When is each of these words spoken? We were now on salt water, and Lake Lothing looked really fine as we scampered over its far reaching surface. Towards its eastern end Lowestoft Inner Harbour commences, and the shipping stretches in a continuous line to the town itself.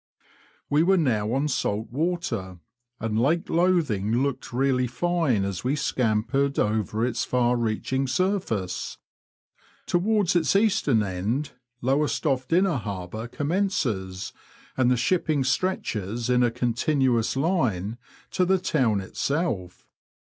We 0.67 0.81
were 0.81 0.97
now 0.97 1.31
on 1.33 1.47
salt 1.47 1.91
water, 1.91 2.57
and 2.99 3.21
Lake 3.21 3.47
Lothing 3.51 4.23
looked 4.23 4.51
really 4.51 4.87
fine 4.87 5.43
as 5.45 5.63
we 5.63 5.75
scampered 5.75 6.57
over 6.57 7.05
its 7.05 7.23
far 7.23 7.55
reaching 7.55 8.07
surface. 8.07 8.97
Towards 9.85 10.35
its 10.35 10.55
eastern 10.55 11.03
end 11.03 11.51
Lowestoft 11.83 12.51
Inner 12.51 12.77
Harbour 12.77 13.27
commences, 13.27 14.33
and 14.75 14.89
the 14.89 14.97
shipping 14.97 15.43
stretches 15.43 16.31
in 16.31 16.41
a 16.41 16.49
continuous 16.49 17.37
line 17.37 17.99
to 18.31 18.43
the 18.43 18.57
town 18.57 19.01
itself. 19.01 19.85